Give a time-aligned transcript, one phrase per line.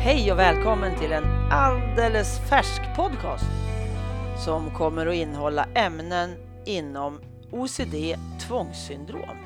[0.00, 3.44] Hej och välkommen till en alldeles färsk podcast
[4.44, 6.36] som kommer att innehålla ämnen
[6.66, 7.20] inom
[7.52, 7.94] OCD
[8.40, 9.36] tvångssyndrom.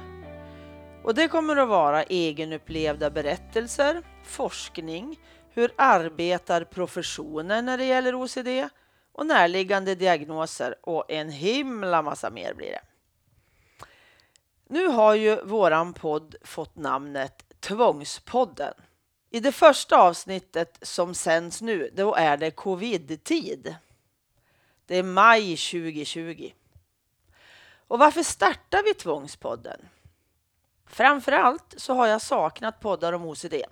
[1.04, 8.68] Och det kommer att vara egenupplevda berättelser, forskning, hur arbetar professionen när det gäller OCD
[9.12, 12.82] och närliggande diagnoser och en himla massa mer blir det.
[14.68, 18.74] Nu har ju våran podd fått namnet Tvångspodden.
[19.34, 23.76] I det första avsnittet som sänds nu, då är det covid-tid.
[24.86, 26.52] Det är maj 2020.
[27.88, 29.88] Och varför startar vi Tvångspodden?
[30.86, 33.54] Framförallt så har jag saknat poddar om OCD.
[33.54, 33.64] I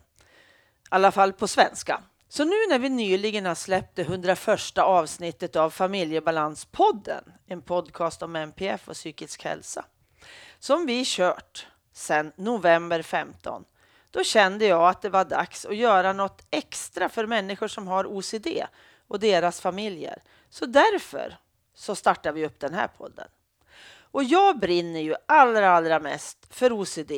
[0.89, 2.03] alla fall på svenska.
[2.29, 8.37] Så nu när vi nyligen har släppt det 101 avsnittet av Familjebalanspodden, en podcast om
[8.37, 9.85] MPF och psykisk hälsa,
[10.59, 13.65] som vi kört sedan november 15,
[14.11, 18.05] då kände jag att det var dags att göra något extra för människor som har
[18.07, 18.47] OCD
[19.09, 20.23] och deras familjer.
[20.49, 21.37] Så därför
[21.75, 23.29] så startar vi upp den här podden.
[24.13, 27.13] Och jag brinner ju allra, allra mest för OCD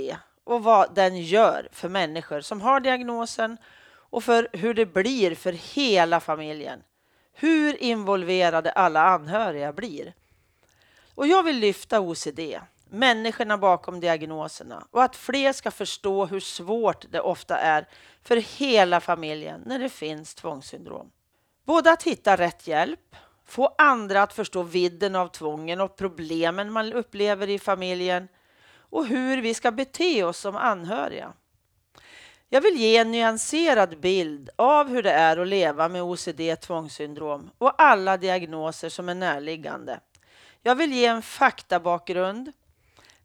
[0.45, 5.53] och vad den gör för människor som har diagnosen och för hur det blir för
[5.53, 6.83] hela familjen.
[7.33, 10.15] Hur involverade alla anhöriga blir.
[11.15, 12.41] Och jag vill lyfta OCD,
[12.93, 17.89] människorna bakom diagnoserna och att fler ska förstå hur svårt det ofta är
[18.23, 21.11] för hela familjen när det finns tvångssyndrom.
[21.65, 26.93] Både att hitta rätt hjälp, få andra att förstå vidden av tvången och problemen man
[26.93, 28.29] upplever i familjen
[28.75, 31.33] och hur vi ska bete oss som anhöriga.
[32.49, 37.51] Jag vill ge en nyanserad bild av hur det är att leva med OCD tvångssyndrom
[37.59, 40.01] och alla diagnoser som är närliggande.
[40.63, 42.53] Jag vill ge en faktabakgrund,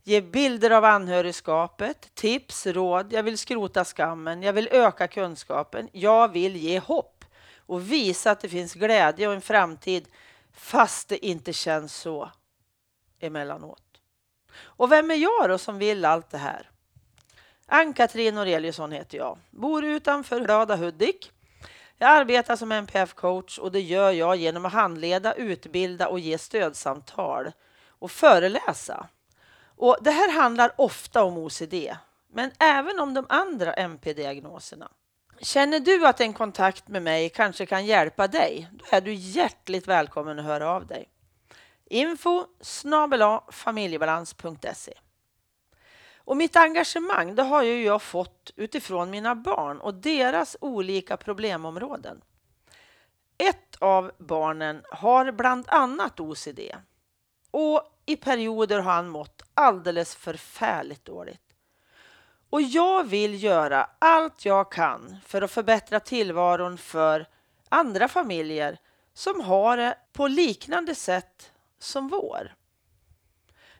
[0.07, 3.13] ge bilder av anhörigskapet, tips, råd.
[3.13, 4.43] Jag vill skrota skammen.
[4.43, 5.89] Jag vill öka kunskapen.
[5.91, 7.25] Jag vill ge hopp
[7.57, 10.07] och visa att det finns glädje och en framtid
[10.53, 12.31] fast det inte känns så
[13.19, 13.83] emellanåt.
[14.59, 16.69] Och vem är jag då som vill allt det här?
[17.65, 19.37] Ann-Katrin Noreliusson heter jag.
[19.49, 21.31] Bor utanför Glada Hudik.
[21.97, 27.51] Jag arbetar som NPF-coach och det gör jag genom att handleda, utbilda och ge stödsamtal
[27.87, 29.07] och föreläsa.
[29.77, 31.73] Och det här handlar ofta om OCD,
[32.33, 34.91] men även om de andra MP-diagnoserna.
[35.39, 38.69] Känner du att en kontakt med mig kanske kan hjälpa dig?
[38.71, 41.09] Då är du hjärtligt välkommen att höra av dig.
[41.85, 42.45] Info
[43.51, 44.93] familjebalans.se
[46.27, 52.21] och mitt engagemang det har ju jag fått utifrån mina barn och deras olika problemområden.
[53.37, 56.59] Ett av barnen har bland annat OCD
[57.51, 61.41] och i perioder har han mått alldeles förfärligt dåligt.
[62.49, 67.27] Och jag vill göra allt jag kan för att förbättra tillvaron för
[67.69, 68.77] andra familjer
[69.13, 72.55] som har det på liknande sätt som vår.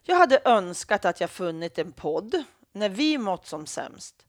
[0.02, 4.26] Jag hade önskat att jag funnit en podd när vi mått som sämst.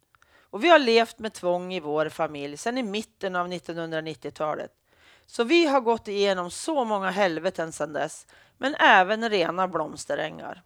[0.51, 4.71] Och vi har levt med tvång i vår familj sedan i mitten av 1990-talet.
[5.25, 8.27] Så vi har gått igenom så många helveten sedan dess,
[8.57, 10.63] men även rena blomsterängar.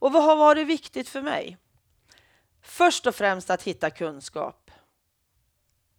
[0.00, 1.56] Och vad har varit viktigt för mig?
[2.62, 4.70] Först och främst att hitta kunskap.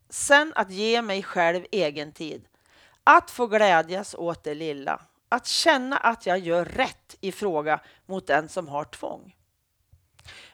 [0.10, 2.48] Sen att ge mig själv egen tid.
[3.04, 5.02] Att få glädjas åt det lilla.
[5.30, 9.36] Att känna att jag gör rätt i fråga mot den som har tvång.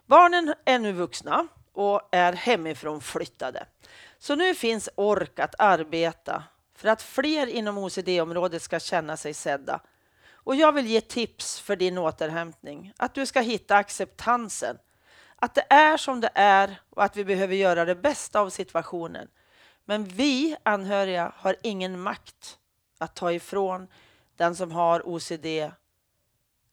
[0.06, 3.66] Barnen är nu vuxna och är hemifrån flyttade.
[4.18, 6.44] Så nu finns ork att arbeta
[6.76, 9.80] för att fler inom OCD-området ska känna sig sedda.
[10.48, 12.94] Och jag vill ge tips för din återhämtning.
[12.98, 14.78] Att du ska hitta acceptansen.
[15.36, 19.28] Att det är som det är och att vi behöver göra det bästa av situationen.
[19.86, 22.58] Men vi anhöriga har ingen makt
[22.98, 23.88] att ta ifrån
[24.36, 25.46] den som har OCD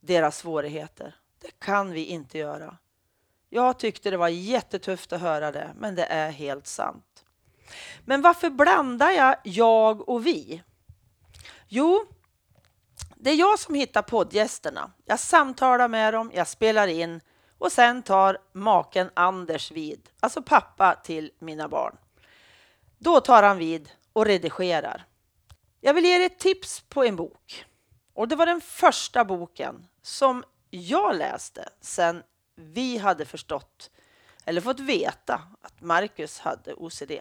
[0.01, 1.17] deras svårigheter.
[1.39, 2.77] Det kan vi inte göra.
[3.49, 7.25] Jag tyckte det var jättetufft att höra det, men det är helt sant.
[8.05, 10.63] Men varför blandar jag jag och vi?
[11.69, 12.07] Jo,
[13.25, 14.93] det är jag som hittar poddgästerna.
[15.05, 17.21] Jag samtalar med dem, jag spelar in
[17.59, 21.97] och sen tar maken Anders vid, alltså pappa till mina barn.
[22.99, 25.05] Då tar han vid och redigerar.
[25.81, 27.65] Jag vill ge er ett tips på en bok.
[28.15, 32.23] Och det var den första boken som jag läste sen
[32.55, 33.91] vi hade förstått
[34.45, 37.13] eller fått veta att Marcus hade OCD.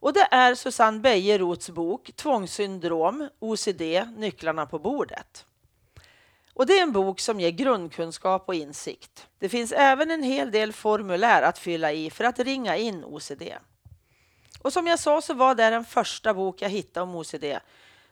[0.00, 3.82] Och det är Susanne Bejerots bok Tvångssyndrom, OCD,
[4.16, 5.46] nycklarna på bordet.
[6.54, 9.28] Och det är en bok som ger grundkunskap och insikt.
[9.38, 13.42] Det finns även en hel del formulär att fylla i för att ringa in OCD.
[14.62, 17.44] Och som jag sa så var det den första bok jag hittade om OCD.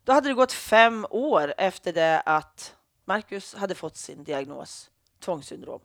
[0.05, 2.75] Då hade det gått fem år efter det att
[3.05, 4.90] Marcus hade fått sin diagnos,
[5.20, 5.81] tvångssyndrom.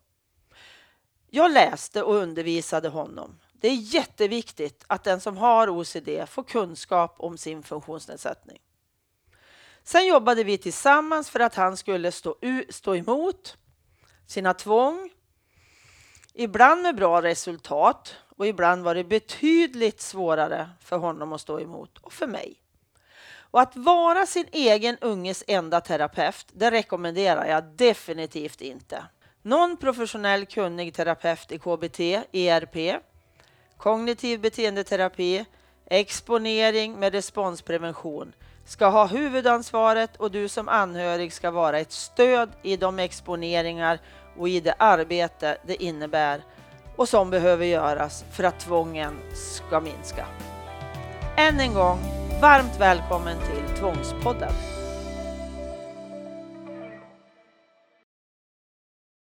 [1.29, 3.39] Jag läste och undervisade honom.
[3.63, 8.59] Det är jätteviktigt att den som har OCD får kunskap om sin funktionsnedsättning.
[9.83, 12.35] Sen jobbade vi tillsammans för att han skulle stå,
[12.69, 13.57] stå emot
[14.27, 15.11] sina tvång.
[16.33, 21.97] Ibland med bra resultat och ibland var det betydligt svårare för honom att stå emot
[21.97, 22.55] och för mig.
[23.35, 29.03] Och att vara sin egen unges enda terapeut, det rekommenderar jag definitivt inte.
[29.41, 31.99] Någon professionell kunnig terapeut i KBT,
[32.31, 33.03] ERP,
[33.77, 35.45] kognitiv beteendeterapi,
[35.85, 38.33] exponering med responsprevention
[38.65, 43.99] ska ha huvudansvaret och du som anhörig ska vara ett stöd i de exponeringar
[44.37, 46.43] och i det arbete det innebär
[46.95, 50.25] och som behöver göras för att tvången ska minska.
[51.37, 51.99] Än en gång,
[52.41, 54.53] varmt välkommen till Tvångspodden.